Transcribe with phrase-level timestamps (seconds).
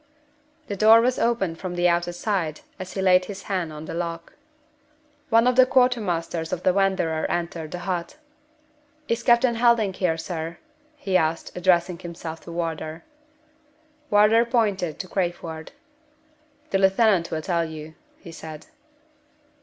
[0.65, 3.93] The door was opened from the outer side as he laid his hand on the
[3.93, 4.33] lock.
[5.29, 8.17] One of the quartermasters of the Wanderer entered the hut.
[9.07, 10.57] "Is Captain Helding here, sir?"
[10.95, 13.03] he asked, addressing himself to Wardour.
[14.09, 15.71] Wardour pointed to Crayford.
[16.71, 18.65] "The lieutenant will tell you," he said.